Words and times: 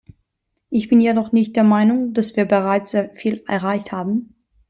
Ich 0.71 0.89
bin 0.89 0.99
jedoch 0.99 1.31
nicht 1.31 1.55
der 1.55 1.63
Meinung, 1.63 2.15
dass 2.15 2.35
wir 2.35 2.45
bereits 2.45 2.89
sehr 2.89 3.11
viel 3.13 3.43
erreicht 3.45 3.91
haben. 3.91 4.33